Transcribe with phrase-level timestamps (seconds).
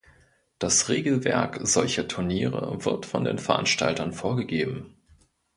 [0.57, 4.97] Das Regelwerk solcher Turniere wird von den Veranstaltern vorgegeben.